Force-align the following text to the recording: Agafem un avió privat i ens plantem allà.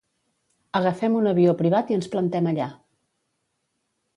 Agafem 0.79 1.17
un 1.19 1.29
avió 1.33 1.53
privat 1.61 1.91
i 1.93 1.99
ens 1.99 2.09
plantem 2.15 2.51
allà. 2.53 2.69